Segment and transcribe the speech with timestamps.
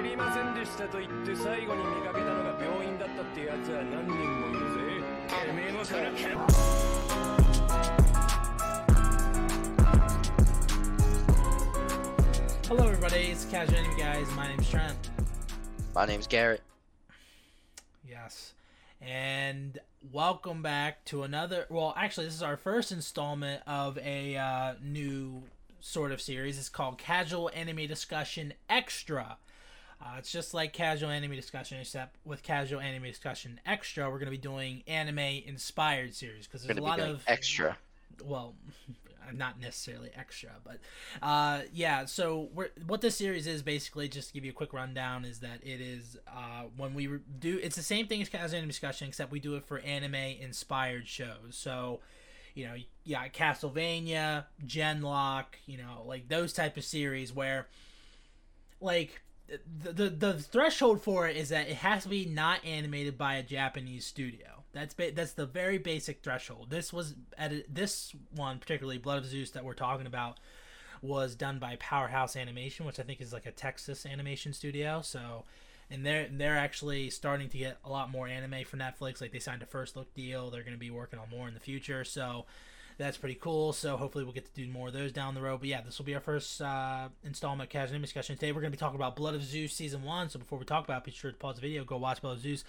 [0.00, 5.04] 知りませんでしたと言って最後に見かけたのが病院だったってやつは何人もいるぜ
[5.46, 6.10] てめえもそれか
[12.66, 14.26] Hello everybody, it's Casual Anime Guys.
[14.34, 14.96] My name's Trent.
[15.94, 16.62] My name's Garrett.
[18.08, 18.54] Yes.
[19.02, 19.80] And
[20.10, 25.42] welcome back to another well actually this is our first installment of a uh, new
[25.80, 29.36] sort of series it's called casual Anime discussion extra
[30.00, 34.26] uh, it's just like Casual Anime Discussion, except with Casual Anime Discussion Extra, we're going
[34.26, 37.76] to be doing anime inspired series because there's a lot of extra.
[38.24, 38.54] well
[39.32, 40.78] not necessarily extra but
[41.22, 44.72] uh yeah so we're, what this series is basically just to give you a quick
[44.72, 48.56] rundown is that it is uh when we do it's the same thing as casual
[48.58, 52.00] anime discussion except we do it for anime inspired shows so
[52.54, 57.68] you know yeah castlevania gen:LOCK you know like those type of series where
[58.80, 59.20] like
[59.82, 63.34] the, the the threshold for it is that it has to be not animated by
[63.34, 64.64] a Japanese studio.
[64.72, 66.70] That's ba- that's the very basic threshold.
[66.70, 70.38] This was at this one particularly Blood of Zeus that we're talking about
[71.02, 75.00] was done by Powerhouse Animation, which I think is like a Texas animation studio.
[75.02, 75.44] So,
[75.90, 79.20] and they're they're actually starting to get a lot more anime for Netflix.
[79.20, 80.50] Like they signed a first look deal.
[80.50, 82.04] They're going to be working on more in the future.
[82.04, 82.46] So
[83.00, 83.72] that's pretty cool.
[83.72, 85.60] So hopefully we'll get to do more of those down the road.
[85.60, 88.36] But yeah, this will be our first uh, installment of Casual Anime Discussion.
[88.36, 90.28] Today we're going to be talking about Blood of Zeus Season 1.
[90.28, 92.36] So before we talk about it, be sure to pause the video, go watch Blood
[92.36, 92.62] of Zeus.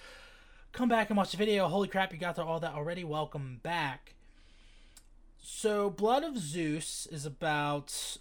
[0.72, 1.68] Come back and watch the video.
[1.68, 3.04] Holy crap, you got through all that already.
[3.04, 4.14] Welcome back.
[5.38, 8.18] So Blood of Zeus is about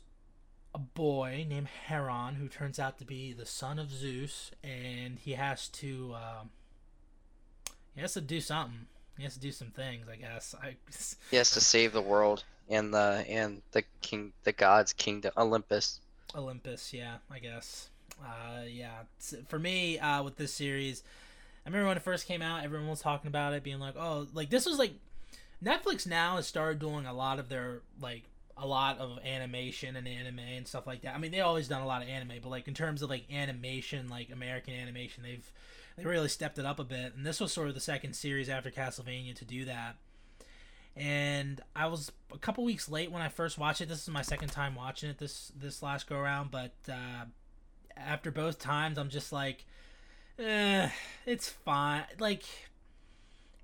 [0.74, 5.32] a boy named Heron who turns out to be the son of Zeus, and he
[5.34, 6.42] has to uh,
[7.94, 8.86] he has to do something.
[9.16, 10.54] He has to do some things, I guess.
[10.62, 10.76] I
[11.30, 16.00] He has to save the world and the and the king, the gods' kingdom, Olympus.
[16.34, 17.88] Olympus, yeah, I guess.
[18.22, 19.02] Uh, yeah,
[19.48, 21.02] for me, uh, with this series,
[21.64, 24.26] I remember when it first came out, everyone was talking about it, being like, "Oh,
[24.34, 24.92] like this was like."
[25.62, 28.22] Netflix now has started doing a lot of their like
[28.56, 31.14] a lot of animation and anime and stuff like that.
[31.14, 33.24] I mean, they always done a lot of anime, but like in terms of like
[33.32, 35.50] animation, like American animation, they've
[36.02, 37.14] they really stepped it up a bit.
[37.14, 39.96] And this was sort of the second series after Castlevania to do that.
[40.96, 43.88] And I was a couple weeks late when I first watched it.
[43.88, 47.24] This is my second time watching it this this last go around, but uh,
[47.96, 49.64] after both times, I'm just like,
[50.38, 50.88] eh,
[51.26, 52.04] it's fine.
[52.18, 52.44] Like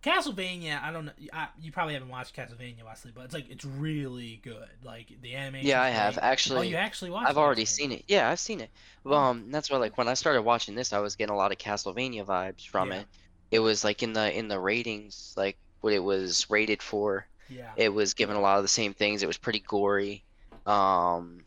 [0.07, 1.13] Castlevania, I don't know.
[1.33, 4.69] I, you probably haven't watched Castlevania, Wesley, but it's like it's really good.
[4.85, 5.69] Like the animation.
[5.69, 6.59] Yeah, I have actually.
[6.59, 7.29] Oh, you actually watched?
[7.29, 8.05] I've already seen it.
[8.07, 8.71] Yeah, I've seen it.
[9.05, 11.59] Um, that's why like when I started watching this, I was getting a lot of
[11.59, 13.01] Castlevania vibes from Yeah.
[13.01, 13.07] it.
[13.51, 17.27] It was like in the in the ratings, like what it was rated for.
[17.49, 17.71] Yeah.
[17.77, 19.23] It was given a lot of the same things.
[19.23, 20.23] It was pretty gory.
[20.67, 21.41] Um,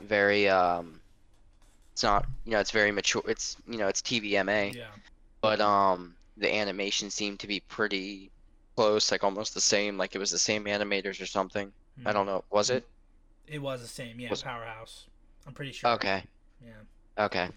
[0.00, 1.00] very um,
[1.92, 3.22] it's not you know it's very mature.
[3.28, 4.74] It's you know it's TVMA.
[4.74, 4.86] yeah.
[5.40, 8.30] but um the animation seemed to be pretty
[8.76, 11.72] close like almost the same like it was the same animators or something
[12.04, 12.84] i don't know was it
[13.46, 14.20] It was the same.
[14.20, 15.06] Yeah, Was- Powerhouse.
[15.46, 15.90] I'm pretty sure.
[15.92, 16.24] okay
[16.64, 17.24] Yeah.
[17.26, 17.48] okay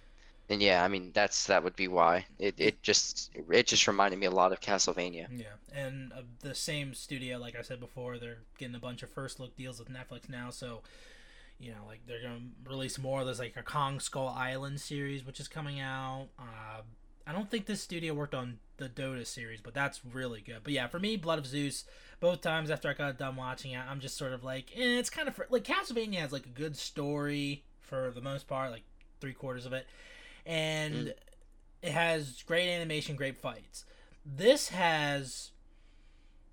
[0.50, 4.18] and yeah i mean that's that would be why it, it just it just reminded
[4.20, 8.18] me a lot of castlevania Yeah, and uh, the same studio, like I said before,
[8.18, 10.50] they're getting a bunch of first look deals with Netflix now.
[10.52, 10.82] So,
[11.60, 13.26] you know, like they're gonna release more.
[13.26, 16.28] There's like a Kong Skull Island series, which is coming out.
[16.40, 16.82] Uh,
[17.28, 20.62] I don't think this studio worked on the Dota series, but that's really good.
[20.64, 21.86] But yeah, for me, Blood of Zeus.
[22.20, 25.10] Both times after I got done watching it, I'm just sort of like, eh, it's
[25.10, 28.84] kind of fr- like Castlevania has like a good story for the most part, like
[29.22, 29.88] three quarters of it,
[30.46, 31.14] and Mm.
[31.82, 33.86] it has great animation, great fights.
[34.26, 35.52] This has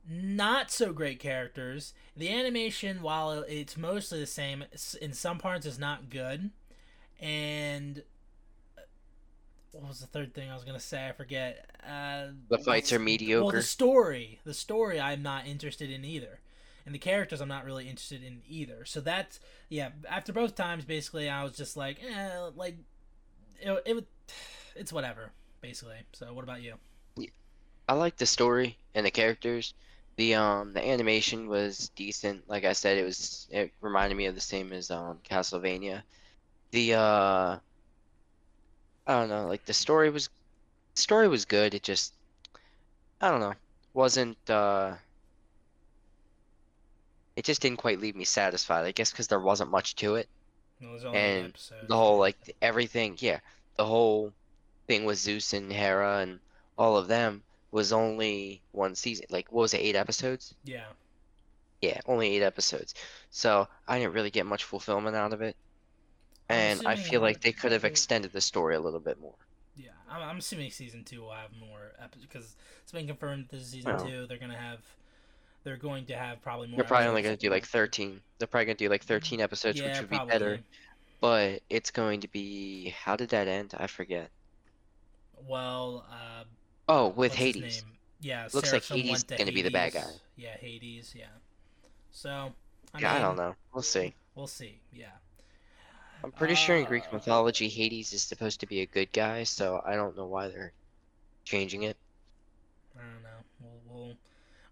[0.09, 1.95] not so great characters.
[2.17, 4.65] The animation, while it's mostly the same,
[5.01, 6.51] in some parts is not good.
[7.19, 8.05] And
[9.81, 11.09] what was the third thing I was gonna say?
[11.09, 11.71] I forget.
[11.87, 13.45] Uh, the fights are mediocre.
[13.45, 16.41] well, the story, the story, I'm not interested in either,
[16.85, 18.85] and the characters, I'm not really interested in either.
[18.85, 19.91] So that's yeah.
[20.09, 22.77] After both times, basically, I was just like, eh, like
[23.61, 24.07] it, it would,
[24.77, 25.31] it's whatever,
[25.61, 25.99] basically.
[26.13, 26.75] So what about you?
[27.89, 29.75] i like the story and the characters
[30.17, 34.35] the um the animation was decent like i said it was it reminded me of
[34.35, 36.03] the same as um castlevania
[36.73, 37.57] the uh
[39.07, 40.29] i don't know like the story was
[40.95, 42.13] story was good it just
[43.21, 43.55] i don't know
[43.95, 44.95] wasn't uh
[47.37, 50.29] it just didn't quite leave me satisfied i guess because there wasn't much to it.
[50.81, 51.55] Well, and
[51.89, 53.41] the whole like everything yeah
[53.77, 54.33] the whole
[54.87, 56.39] thing with zeus and hera and
[56.77, 60.55] all of them was only one season like what was it eight episodes?
[60.65, 60.85] Yeah.
[61.81, 62.95] yeah only eight episodes.
[63.31, 65.57] So i didn't really get much fulfillment out of it
[66.49, 69.35] and I feel like they could have extended the story a little bit more.
[69.77, 73.67] Yeah, I'm, I'm assuming season two will have more episodes because it's been confirmed this
[73.67, 74.05] season Well.
[74.07, 74.27] two.
[74.27, 74.81] They're gonna have,
[75.65, 76.77] they're going to have probably more.
[76.77, 78.21] They're probably only gonna do like 13.
[78.39, 80.27] They're probably gonna do like 13 episodes, yeah, which would probably.
[80.27, 80.61] be better.
[81.21, 83.75] But it's going to be how did that end?
[83.77, 84.31] I forget.
[85.49, 86.45] Well, uh,
[86.89, 87.83] Oh, with Hades.
[87.83, 87.93] name?
[88.21, 90.05] Yeah, Looks like Hades is gonna be the bad guy.
[90.37, 91.15] Yeah, Hades.
[91.17, 91.27] Yeah.
[92.11, 92.53] So.
[92.95, 93.55] I, Yeah, I don't know.
[93.75, 94.15] We'll see.
[94.35, 94.81] We'll see.
[94.93, 95.07] Yeah.
[96.25, 99.45] I'm pretty sure in Greek Uh, mythology, Hades is supposed to be a good guy,
[99.45, 100.73] so I don't know why they're
[101.45, 101.97] changing it.
[102.97, 103.29] I don't know.
[103.61, 103.99] We'll.
[103.99, 104.17] We'll.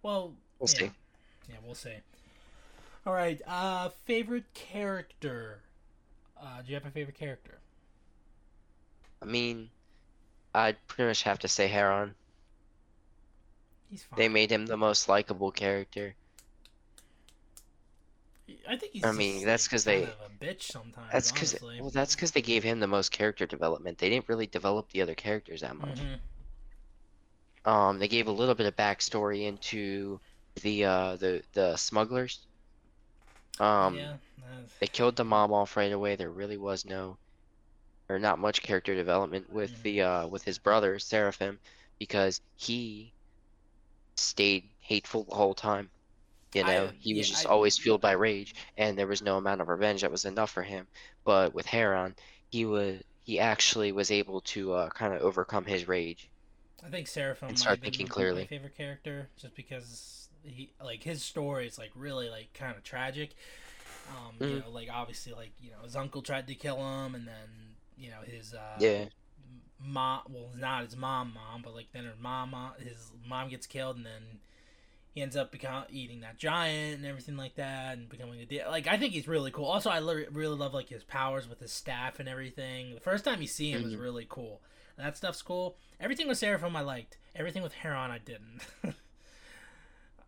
[0.03, 0.35] Well.
[0.59, 0.79] We'll yeah.
[0.79, 0.91] see.
[1.49, 1.95] Yeah, we'll see.
[3.07, 3.41] All right.
[3.47, 5.61] Uh, favorite character.
[6.41, 7.59] Uh, do you have a favorite character?
[9.23, 9.71] I mean,
[10.55, 12.15] I'd pretty much have to say Heron.
[13.91, 14.19] He's fine.
[14.19, 16.15] They made him the most likable character.
[18.69, 19.05] I think he's.
[19.05, 21.09] I mean, that's because they- a bitch sometimes.
[21.13, 23.99] That's because well, that's because they gave him the most character development.
[23.99, 25.99] They didn't really develop the other characters that much.
[25.99, 26.19] Mhm.
[27.71, 30.21] Um, they gave a little bit of backstory into
[30.63, 32.41] the uh the the smugglers.
[33.61, 34.17] Um, yeah.
[34.81, 36.17] they killed the mom off right away.
[36.17, 37.17] There really was no,
[38.09, 39.83] or not much character development with Mhm.
[39.83, 41.59] the uh with his brother Seraphim,
[41.99, 43.13] because he
[44.17, 45.89] stayed hateful the whole time.
[46.55, 49.21] You I- know, he was yeah, just I- always fueled by rage, and there was
[49.23, 50.89] no amount of revenge that was enough for him.
[51.25, 52.17] But with Heron,
[52.51, 56.31] he was he actually was able to uh, kind of overcome his rage.
[56.85, 58.49] I think Seraphim And start thinking my clearly.
[58.49, 63.35] favorite character, just because he like his story is like really like kind of tragic.
[64.09, 64.61] Um, you Mhm.
[64.61, 68.11] know, like obviously like you know his uncle tried to kill him, and then you
[68.11, 69.09] know his uh, Yeah,
[69.81, 73.97] mom well not his mom mom but like then her mom his mom gets killed
[73.97, 74.23] and then
[75.15, 75.55] he ends up
[75.91, 79.29] eating that giant and everything like that and becoming a de- like I think he's
[79.29, 79.65] really cool.
[79.67, 82.95] Also, I really love like his powers with his staff and everything.
[82.95, 84.01] The first time you see him is Mhm.
[84.01, 84.61] really cool.
[84.99, 85.77] That stuff's cool.
[86.01, 87.17] Everything with Seraphim I liked.
[87.35, 88.61] Everything with Heron I didn't.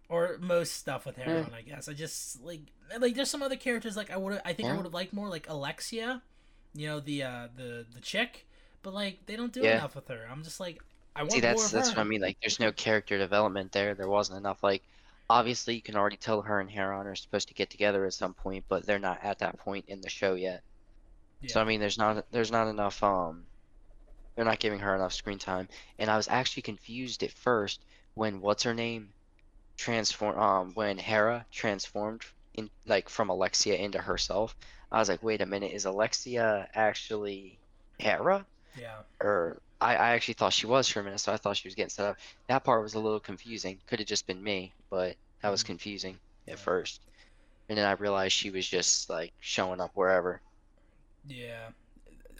[0.08, 1.88] or most stuff with Heron, I guess.
[1.88, 2.60] I just like
[3.00, 5.28] like there's some other characters like I would I think I would have liked more
[5.28, 6.22] like Alexia,
[6.74, 8.46] you know the uh the the chick,
[8.82, 9.78] but like they don't do Yeah.
[9.78, 10.26] enough with her.
[10.30, 10.80] I'm just like
[11.16, 11.96] I see, that's that's her.
[11.96, 12.20] what I mean.
[12.20, 13.94] Like, there's no character development there.
[13.94, 14.62] There wasn't enough.
[14.62, 14.82] Like,
[15.28, 18.34] obviously, you can already tell her and Heron are supposed to get together at some
[18.34, 20.62] point, but they're not at that point in the show yet.
[21.48, 23.02] So I mean, there's not there's not enough.
[23.02, 23.44] Um,
[24.34, 25.68] they're not giving her enough screen time.
[25.98, 27.80] And I was actually confused at first
[28.14, 29.10] when what's her name
[29.76, 32.22] transform um when Hera transformed
[32.54, 34.56] in like from Alexia into herself.
[34.90, 37.58] I was like, wait a minute, is Alexia actually
[37.98, 38.46] Hera?
[38.78, 39.00] Yeah.
[39.20, 41.74] Or I, I actually thought she was for a minute, so I thought she was
[41.74, 42.18] getting set up.
[42.48, 43.80] That part was a little confusing.
[43.86, 45.64] Could have just been me, but that was Mhm.
[45.64, 47.02] confusing at first.
[47.68, 50.42] And then I realized she was just like showing up wherever.
[51.26, 51.70] Yeah.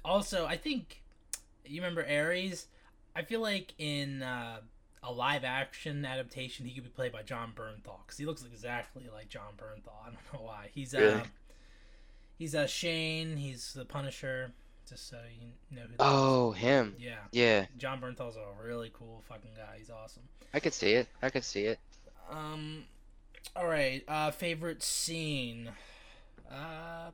[0.04, 1.02] Also, I think
[1.64, 2.68] you remember Ares.
[3.16, 4.60] I feel like in uh,
[5.02, 9.08] a live action adaptation, he could be played by Jon Bernthal because he looks exactly
[9.12, 9.94] like Jon Bernthal.
[10.06, 10.70] I don't know why.
[10.74, 11.30] He's uh, Really?
[12.38, 13.36] he's uh, Shane.
[13.36, 14.52] He's the Punisher.
[14.88, 15.88] Just so you know who.
[15.88, 15.96] that is.
[15.98, 16.94] Oh, him.
[16.98, 17.16] Yeah.
[17.32, 19.76] Yeah, Jon Bernthal's a really cool fucking guy.
[19.78, 20.22] He's awesome.
[20.54, 21.08] I could see it.
[21.22, 21.78] I could see it.
[22.30, 22.84] Um,
[23.56, 24.02] all right.
[24.06, 25.70] Uh, favorite scene.
[26.50, 27.10] Uh,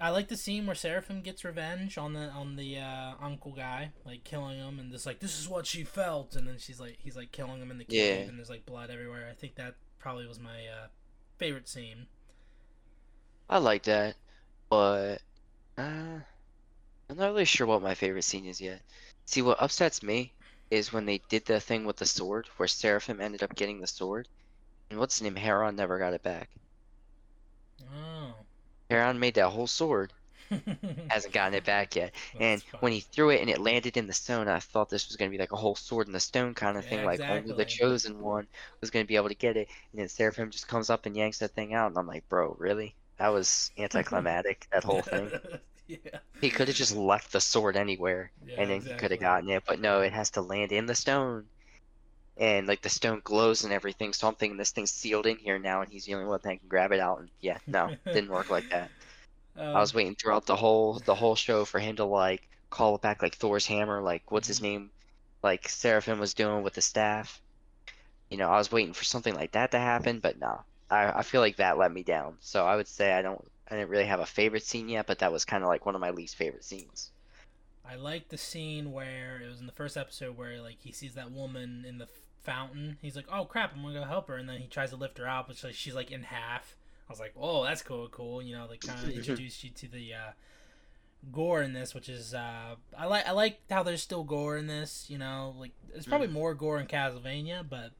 [0.00, 3.90] I like the scene where Seraphim gets revenge on the on the uh, uncle guy,
[4.06, 6.96] like killing him, and just like this is what she felt, and then she's like
[6.98, 8.28] he's like killing him in the cave, Yeah.
[8.28, 9.28] and there's like blood everywhere.
[9.30, 10.86] I think that probably was my uh,
[11.38, 12.06] favorite scene.
[13.48, 14.16] I like that,
[14.70, 15.18] but
[15.78, 16.20] uh,
[17.08, 18.82] I'm not really sure what my favorite scene is yet.
[19.24, 20.34] See, what upsets me
[20.70, 23.86] is when they did the thing with the sword, where Seraphim ended up getting the
[23.86, 24.28] sword,
[24.90, 26.50] and what's his name, Heron never got it back.
[27.82, 28.46] Oh.
[28.88, 30.14] Heron made that whole sword,
[31.10, 32.14] hasn't gotten it back yet.
[32.38, 35.16] and when he threw it and it landed in the stone, I thought this was
[35.16, 37.52] gonna be like a whole sword in the stone kind of Yeah, thing, like only
[37.52, 38.48] the chosen one
[38.80, 39.68] was gonna be able to get it.
[39.92, 42.54] And then Seraphim just comes up and yanks that thing out, and I'm like, bro,
[42.58, 42.96] really?
[43.18, 44.66] That was anticlimactic.
[44.72, 45.32] that whole thing.
[45.88, 46.20] yeah.
[46.40, 49.48] He could have just left the sword anywhere, yeah and then he could have gotten
[49.50, 49.64] it.
[49.66, 51.50] But no, it has to land in the stone,
[52.36, 54.12] and like the stone glows and everything.
[54.12, 56.58] So I'm thinking this thing's sealed in here now, and he's the only one that
[56.60, 57.20] can grab it out.
[57.20, 58.92] And yeah, no, didn't work like that.
[59.56, 62.96] Um, I was waiting throughout the whole the whole show for him to like call
[62.96, 64.92] it back like Thor's hammer, like what's his name,
[65.42, 67.42] like Seraphim was doing with the staff.
[68.30, 70.64] You know, I was waiting for something like that to happen, but no.
[70.90, 72.36] I, I feel like that let me down.
[72.40, 75.18] So I would say I don't I didn't really have a favorite scene yet, but
[75.20, 77.10] that was kind of like one of my least favorite scenes.
[77.88, 81.14] I like the scene where it was in the first episode where like he sees
[81.14, 82.08] that woman in the
[82.42, 82.98] fountain.
[83.02, 85.18] He's like, "Oh crap, I'm gonna go help her," and then he tries to lift
[85.18, 86.76] her out, but she's like, she's like in half.
[87.08, 89.88] I was like, "Oh, that's cool, cool." You know, like kind of introduced you to
[89.88, 90.32] the uh,
[91.32, 94.66] gore in this, which is uh, I like I like how there's still gore in
[94.66, 95.06] this.
[95.08, 97.92] You know, like there's probably more gore in Castlevania, but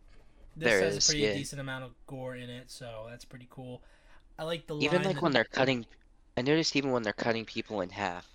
[0.57, 1.35] this There has is, a pretty yeah.
[1.35, 3.83] decent amount of gore in it, so that's pretty cool.
[4.39, 5.87] I like the Even like when they're cutting,
[6.37, 8.27] I noticed even when they're cutting people in half,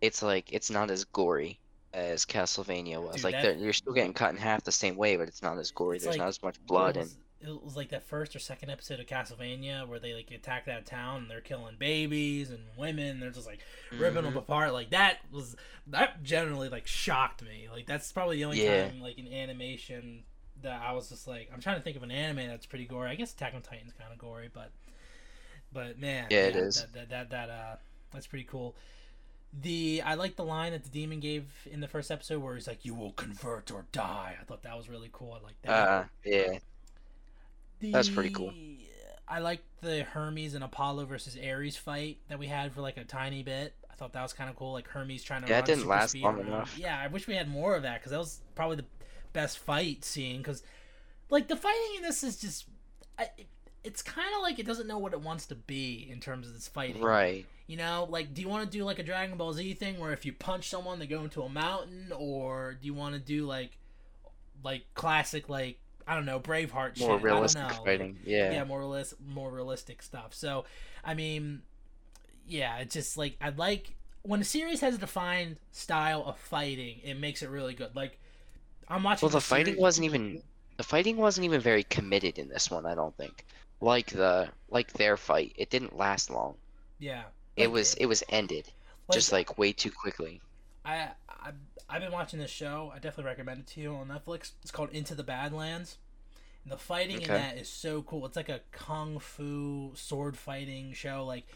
[0.00, 1.58] it's like it's not as gory
[1.94, 3.16] as Castlevania was.
[3.16, 5.58] Dude, like that- you're still getting cut in half the same way, but it's not
[5.58, 5.96] as gory.
[5.96, 8.38] It's There's like- not as much blood and was- it was like that first or
[8.38, 12.64] second episode of Castlevania where they like attack that town and they're killing babies and
[12.76, 13.20] women.
[13.20, 13.60] They're just like
[13.92, 14.38] ripping them Mhm.
[14.38, 14.72] apart.
[14.72, 15.54] Like that was
[15.88, 17.68] that generally like shocked me.
[17.70, 18.88] Like that's probably the only Yeah.
[18.88, 20.24] time like in animation
[20.62, 23.10] that I was just like I'm trying to think of an anime that's pretty gory.
[23.10, 24.72] I guess Attack on Titan's kind of gory, but
[25.72, 26.82] but man, Yeah, it is.
[26.82, 27.76] That, that that that uh
[28.12, 28.74] that's pretty cool.
[29.62, 32.66] The I like the line that the demon gave in the first episode where he's
[32.66, 35.32] like, "You will convert or die." I thought that was really cool.
[35.40, 35.70] I like that.
[35.70, 36.58] uh yeah.
[37.80, 38.52] That's pretty cool.
[39.28, 43.04] I like the Hermes and Apollo versus Ares fight that we had for like a
[43.04, 43.74] tiny bit.
[43.90, 44.72] I thought that was kind of cool.
[44.72, 46.46] Like Hermes trying to Yeah, it didn't last long around.
[46.48, 46.78] enough.
[46.78, 48.84] Yeah, I wish we had more of that because that was probably the
[49.32, 50.38] best fight scene.
[50.38, 50.62] Because
[51.30, 52.66] like the fighting in this is just,
[53.18, 53.30] I,
[53.86, 56.54] it's kind of like it doesn't know what it wants to be in terms of
[56.56, 57.00] its fighting.
[57.00, 57.46] Right.
[57.68, 60.12] You know, like, do you want to do like a Dragon Ball Z thing where
[60.12, 63.46] if you punch someone, they go into a mountain, or do you want to do
[63.46, 63.78] like,
[64.64, 67.22] like classic like I don't know Braveheart More shit?
[67.22, 67.84] realistic I don't know.
[67.84, 68.18] fighting.
[68.24, 68.52] Yeah.
[68.52, 70.34] yeah, more realistic, more realistic stuff.
[70.34, 70.64] So,
[71.04, 71.62] I mean,
[72.46, 77.00] yeah, it's just like I like when a series has a defined style of fighting,
[77.04, 77.94] it makes it really good.
[77.94, 78.18] Like
[78.88, 79.26] I'm watching.
[79.26, 80.42] Well, the fighting series- wasn't even
[80.76, 82.84] the fighting wasn't even very committed in this one.
[82.86, 83.44] I don't think.
[83.80, 86.58] Like the like their fight, it didn't last long.
[86.98, 87.24] Yeah,
[87.56, 88.72] It was it was ended
[89.10, 90.42] just like way too quickly.
[90.84, 91.52] I, I
[91.88, 92.90] I've been watching this show.
[92.94, 94.52] I definitely recommend it to you on Netflix.
[94.62, 95.98] It's called Into the Badlands.
[96.64, 98.26] And the fighting in that is so cool.
[98.26, 101.24] It's like a kung fu sword fighting show.
[101.26, 101.46] Like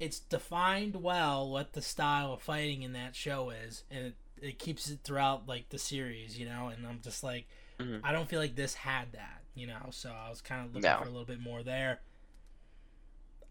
[0.00, 4.58] it's defined well what the style of fighting in that show is, and it, it
[4.60, 6.38] keeps it throughout like the series.
[6.38, 7.46] You know, and I'm just like,
[7.78, 8.04] Mhm.
[8.04, 9.41] I don't feel like this had that.
[9.54, 10.96] You know, so I was kind of looking No.
[10.98, 12.00] for a little bit more there.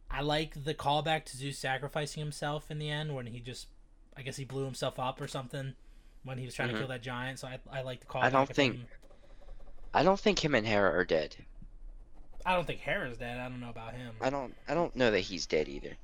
[0.10, 3.68] I like the callback to Zeus sacrificing himself in the end when he just,
[4.18, 5.74] I guess he blew himself up or something
[6.24, 6.74] when he was trying Mhm.
[6.74, 7.40] to kill that giant.
[7.40, 8.24] So I, I like the callback.
[8.24, 8.88] I don't think- him.
[9.94, 11.36] I don't think him and Hera are dead.
[12.46, 13.40] I don't think Hera's dead.
[13.40, 14.16] I don't know about him.
[14.20, 15.98] I don't I don't know that he's dead either.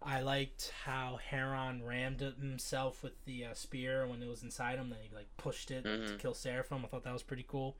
[0.00, 4.90] I liked how Heron rammed himself with the uh, spear when it was inside him.
[4.90, 6.18] Then he like pushed it to Mhm.
[6.18, 6.84] kill Seraphim.
[6.84, 7.76] I thought that was pretty cool.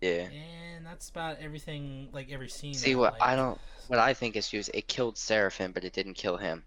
[0.00, 0.28] Yeah.
[0.76, 2.08] And that's about everything.
[2.12, 2.74] Like every scene.
[2.74, 6.14] See what I don't what I think is just it killed Seraphim, but it didn't
[6.14, 6.62] kill him.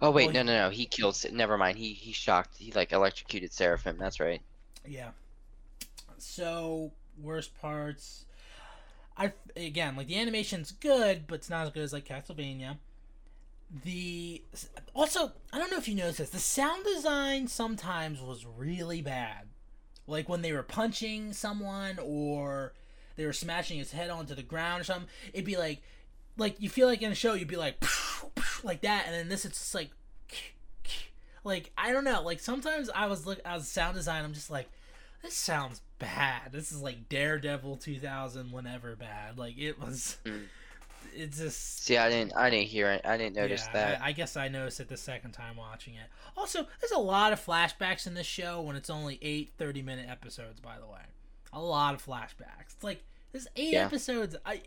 [0.00, 0.70] Oh wait, Well, no, no, no.
[0.70, 1.16] He killed.
[1.32, 1.78] Never mind.
[1.78, 2.56] He he shocked.
[2.58, 3.96] He like electrocuted Seraphim.
[3.98, 4.42] That's right.
[4.86, 5.10] Yeah.
[6.18, 6.92] So
[7.22, 8.24] worst parts.
[9.16, 12.78] I again like the animation's good, but it's not as good as like Castlevania.
[13.84, 14.42] The
[14.94, 16.30] also I don't know if you noticed this.
[16.30, 19.48] The sound design sometimes was really bad.
[20.06, 22.72] Like when they were punching someone or
[23.16, 25.08] they were smashing his head onto the ground or something.
[25.32, 25.82] It'd be like,
[26.36, 27.82] like you feel like in a show you'd be like,
[28.62, 29.90] like that, and then this it's just like,
[31.44, 32.22] like I don't know.
[32.22, 34.68] Like sometimes I was look as sound design, I'm just like,
[35.22, 36.52] this sounds bad.
[36.52, 39.38] This is like Daredevil 2000, whenever bad.
[39.38, 40.18] Like it was.
[40.24, 40.44] Mm.
[41.16, 41.84] It just.
[41.84, 43.02] See, I didn't I didn't hear it.
[43.04, 44.02] I didn't notice yeah, that.
[44.02, 46.06] I, I guess I noticed it the second time watching it.
[46.36, 50.08] Also, there's a lot of flashbacks in this show when it's only eight 30 minute
[50.08, 50.60] episodes.
[50.60, 51.00] By the way,
[51.52, 52.72] a lot of flashbacks.
[52.74, 53.84] It's like there's eight Yeah.
[53.86, 54.36] episodes.
[54.46, 54.60] I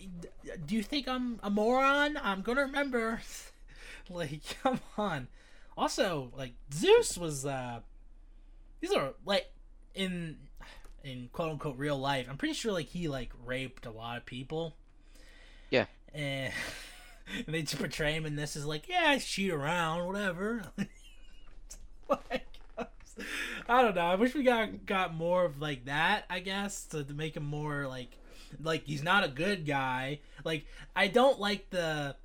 [0.66, 2.18] do you think I'm a moron?
[2.22, 3.22] I'm gonna remember.
[4.10, 5.28] like, come on.
[5.78, 7.46] Also, like Zeus was.
[7.46, 7.82] uh
[8.82, 9.52] These are like
[9.96, 10.38] in
[11.04, 12.28] in quote unquote real life.
[12.30, 14.76] I'm pretty sure like he like raped a lot of people.
[15.70, 15.86] Yeah.
[16.14, 16.54] And,
[17.48, 19.18] they just portray him in this as like, yeah, I
[19.52, 20.64] around, whatever.
[22.10, 22.48] like,
[23.70, 24.02] I don't know.
[24.06, 26.26] I wish we got got more of like that.
[26.30, 28.12] I guess to, to make him more like
[28.62, 30.20] like he's not a good guy.
[30.44, 32.16] Like I don't like the.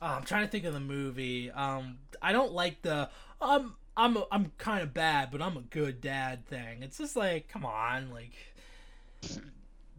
[0.00, 1.50] oh, I'm trying to think of the movie.
[1.50, 3.08] Um, I don't like the.
[3.40, 6.82] Um, I'm I'm kind of bad, but I'm a good dad thing.
[6.82, 8.32] It's just like, come on, like,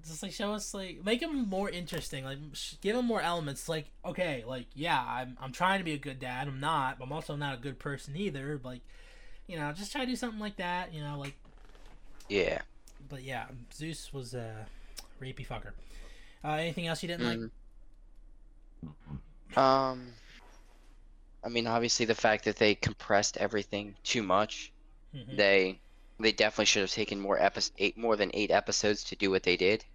[0.07, 2.23] just like show us like make him more interesting.
[2.25, 2.37] Like,
[2.81, 3.69] give him more elements.
[3.69, 6.47] Like, okay, like yeah, I'm I'm trying to be a good dad.
[6.47, 6.99] I'm not.
[6.99, 8.59] But I'm also not a good person either.
[8.63, 8.81] Like,
[9.47, 10.93] you know, just try to do something like that.
[10.93, 11.35] You know, like,
[12.27, 12.61] yeah.
[13.09, 14.65] but yeah, Zeus was a
[15.21, 15.71] rapey fucker.
[16.43, 17.51] Uh, anything else you didn't like?
[19.55, 19.57] Mm.
[19.57, 20.07] Um.
[21.43, 24.71] I mean, obviously the fact that they compressed everything too much.
[25.15, 25.37] Mhm.
[25.37, 25.79] They
[26.19, 29.43] they definitely should have taken more epi- eight more than eight episodes to do what
[29.43, 29.85] they did,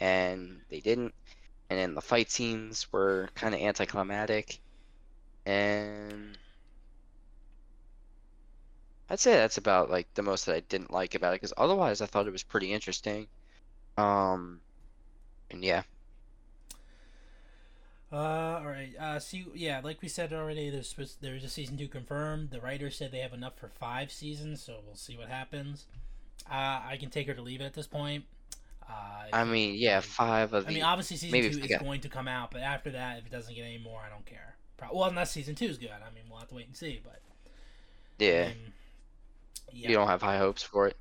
[0.00, 1.14] and they didn't.
[1.70, 4.60] And then the fight scenes were kind of anticlimactic.
[5.46, 6.38] And
[9.10, 12.00] I'd say that's about like the most that I didn't like about it because otherwise
[12.00, 13.28] I thought it was pretty interesting.
[13.98, 14.62] Um,
[15.50, 15.84] and yeah,
[18.12, 18.16] Uh,
[18.60, 18.92] all right.
[18.98, 22.50] Uh, see, yeah, like we said already, there's supposed, there's a season two confirmed.
[22.50, 25.86] The writer said they have enough for five seasons, so we'll see what happens.
[26.50, 28.24] Uh, I can take her to leave it at this point.
[28.88, 32.00] Uh, I mean, yeah, five of I the mean, obviously season two is got- going
[32.00, 34.56] to come out, but after that, if it doesn't get any more, I don't care.
[34.76, 35.90] Pro- well, unless season two is good.
[35.90, 37.00] I mean, we'll have to wait and see.
[37.04, 37.20] But
[38.18, 38.72] yeah, um,
[39.72, 40.96] yeah, you don't have high hopes for it.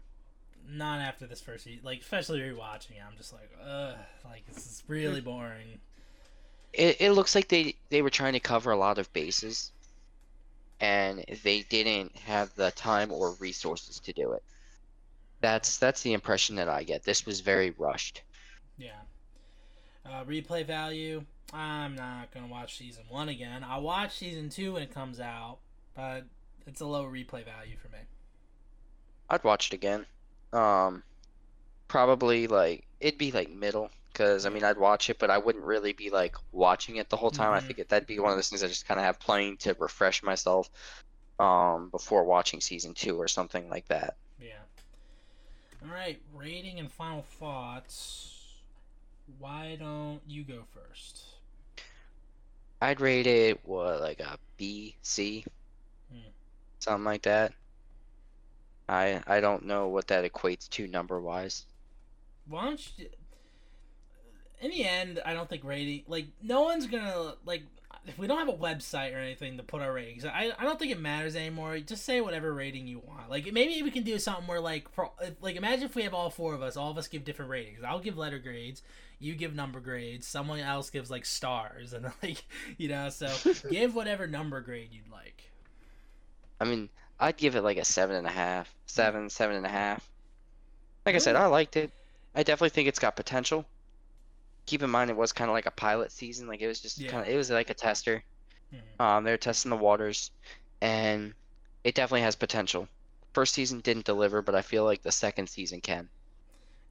[0.69, 1.79] not after this first season.
[1.83, 4.91] Like, especially rewatching it, I'm just like, ugh, like this is Hmm.
[4.93, 5.79] really boring.
[6.73, 9.71] It it looks like they they were trying to cover a lot of bases,
[10.79, 14.43] and they didn't have the time or resources to do it.
[15.41, 17.03] That's that's the impression that I get.
[17.03, 18.21] This was very rushed.
[18.77, 18.99] Yeah.
[20.05, 21.23] Uh, replay value.
[21.53, 23.65] I'm not gonna watch season one again.
[23.67, 25.57] I'll watch season two when it comes out,
[25.95, 26.25] but
[26.67, 27.99] it's a low replay value for me.
[29.29, 30.05] I'd watch it again.
[30.53, 31.03] Um,
[31.87, 35.63] probably like it'd be like middle, because I mean I'd watch it, but I wouldn't
[35.65, 37.53] really be like watching it the whole time.
[37.53, 37.61] I Mhm.
[37.61, 39.75] think it, that'd be one of those things I just kind of have playing to
[39.79, 40.69] refresh myself,
[41.39, 44.17] um, before watching season two or something like that.
[44.39, 44.63] Yeah.
[45.83, 48.61] All right, rating and final thoughts.
[49.39, 51.23] Why don't you go first?
[52.81, 55.45] I'd rate it what like a B, C,
[56.09, 56.29] Hmm.
[56.79, 57.53] something like that.
[58.89, 61.65] I I don't know what that equates to number wise.
[62.45, 63.09] Why don't you?
[64.61, 67.63] In the end, I don't think rating like no one's gonna like
[68.09, 70.25] if we don't have a website or anything to put our ratings.
[70.25, 71.79] I, I don't think it matters anymore.
[71.79, 73.29] Just say whatever rating you want.
[73.29, 75.11] Like maybe we can do something where like for
[75.41, 77.79] like imagine if we have all four of us, all of us give different ratings.
[77.85, 78.81] I'll give letter grades,
[79.19, 82.43] you give number grades, someone else gives like stars, and like
[82.77, 83.09] you know.
[83.09, 83.31] So
[83.69, 85.51] give whatever number grade you'd like.
[86.59, 86.89] I mean,
[87.19, 90.09] I'd give it like a seven and a half, seven, seven and a half.
[91.05, 91.91] Like I said, I liked it.
[92.35, 93.65] I definitely think it's got potential.
[94.69, 96.47] Keep in mind, it was kind of like a pilot season.
[96.47, 97.09] Like it was just Yeah.
[97.11, 98.23] kind of, it was like a tester.
[98.73, 99.01] Mhm.
[99.03, 100.31] Um, they're testing the waters,
[100.81, 101.33] and
[101.83, 102.87] it definitely has potential.
[103.33, 106.09] First season didn't deliver, but I feel like the second season can.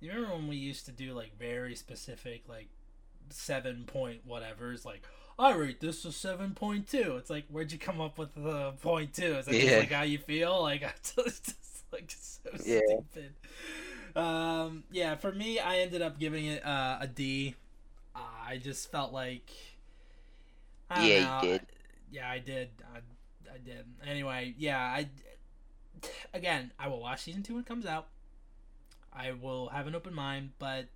[0.01, 2.69] You remember when we used to do like very specific like
[3.31, 4.73] seven point whatever?
[4.73, 5.03] It's like
[5.39, 7.17] I rate this a seven point two.
[7.17, 9.35] It's like where'd you come up with the point two?
[9.37, 9.79] Is that just Yeah.
[9.79, 10.63] like how you feel?
[10.63, 12.81] Like it's just like so Yeah.
[13.13, 13.35] stupid.
[14.17, 17.55] Um, yeah, for me, I ended up giving it uh, a D.
[18.49, 19.51] I just felt like
[20.91, 21.67] I Yeah, you know, did.
[22.11, 22.69] Yeah, I did.
[22.95, 22.99] I,
[23.53, 23.85] I did.
[24.07, 25.09] Anyway, yeah, I
[26.33, 28.09] again, I will watch season two when it comes out.
[29.13, 30.87] I will have an open mind, but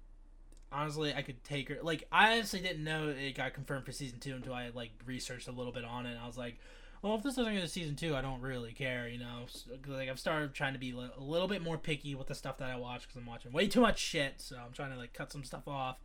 [0.71, 1.79] honestly, I could take her.
[1.83, 5.49] Like, I honestly didn't know it got confirmed for season two until I like researched
[5.49, 6.13] a little bit on it.
[6.13, 6.59] And I was like,
[7.03, 9.47] well, if this doesn't go to season two, I don't really care, you know.
[9.89, 12.59] Like, I've started trying to be li- a little bit more picky with the stuff
[12.59, 14.35] that I watch because I'm watching way too much shit.
[14.39, 15.99] So I'm trying to like cut some stuff off.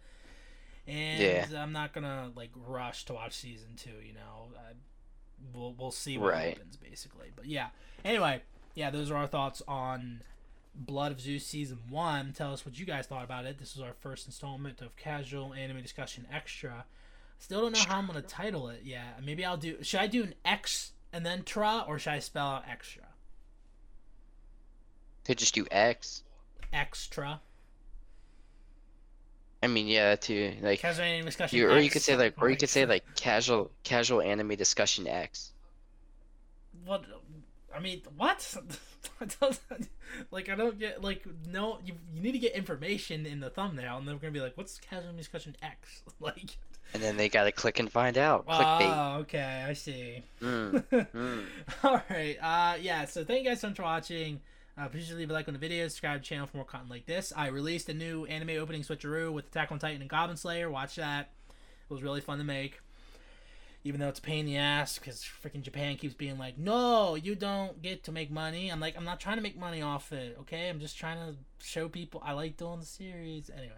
[0.88, 1.22] And
[1.52, 1.62] Yeah.
[1.62, 4.00] I'm not gonna like rush to watch season two.
[4.06, 4.72] You know, I,
[5.54, 6.50] we'll we'll see what Right.
[6.58, 7.28] happens basically.
[7.36, 7.68] But yeah.
[8.06, 8.42] Anyway,
[8.76, 10.22] yeah, those are our thoughts on
[10.76, 12.32] Blood of Zeus season one.
[12.34, 13.58] Tell us what you guys thought about it.
[13.58, 16.86] This was our first installment of casual anime discussion extra.
[17.40, 19.22] Still don't know how I'm gonna title it yet.
[19.24, 19.84] Maybe I'll do.
[19.84, 23.04] Should I do an X and then tra, or should I spell out extra?
[25.26, 26.24] Could just do X.
[26.72, 27.42] Extra.
[29.62, 30.54] I mean, yeah, too.
[30.62, 31.58] Like, Casual anime discussion.
[31.58, 35.08] you, or you could say like, or you could say like casual, casual anime discussion
[35.08, 35.52] X.
[36.86, 37.06] what?
[37.76, 38.56] I mean, what?
[40.32, 41.80] Like I don't get like no.
[41.84, 44.80] You, you need to get information in the thumbnail, and they're gonna be like, "What's
[44.80, 46.58] casual anime discussion X?" like.
[46.94, 48.48] And then they gotta click and find out.
[48.48, 49.16] Clickbait.
[49.18, 50.24] Oh, okay, I see.
[50.42, 51.44] Mm, mm.
[51.84, 52.38] All right.
[52.42, 53.04] Uh, yeah.
[53.06, 54.40] So thank you guys so much for watching.
[54.80, 56.92] Uh, please leave a like on the video, subscribe to the channel for more content
[56.92, 57.34] like this.
[57.36, 60.70] I released a new anime opening switcheroo with Attack on Titan and Goblin Slayer.
[60.70, 61.32] Watch that.
[61.50, 62.80] It was really fun to make.
[63.84, 67.16] Even though it's a pain in the ass because freaking Japan keeps being like, no,
[67.16, 68.70] you don't get to make money.
[68.70, 70.70] I'm like, I'm not trying to make money off it, okay?
[70.70, 73.50] I'm just trying to show people I like doing the series.
[73.50, 73.74] Anyway,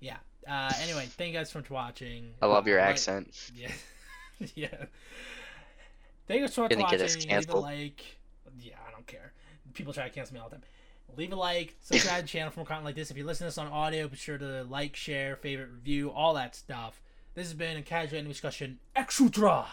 [0.00, 0.18] yeah.
[0.48, 2.30] Uh, anyway, thank you guys so much for watching.
[2.40, 3.50] I love your like- accent.
[3.54, 3.72] yeah.
[4.54, 4.68] yeah.
[6.26, 7.16] Thank you so much for get us watching.
[7.16, 7.62] Leave a canceled.
[7.64, 8.04] like.
[8.60, 9.32] Yeah, I don't care.
[9.74, 10.64] People try to cancel me all the time.
[11.16, 13.10] Leave a like, subscribe to the channel for more content like this.
[13.10, 16.34] If you listen to this on audio, be sure to like, share, favorite, review, all
[16.34, 17.00] that stuff.
[17.34, 19.66] This has been a casual anime discussion extra.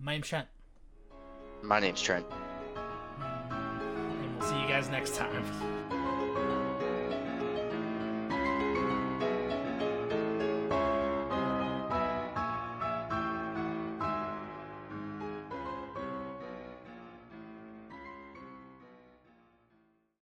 [0.00, 0.48] My name's Trent,
[1.62, 2.26] My name's Trent.
[3.50, 5.44] and we'll see you guys next time.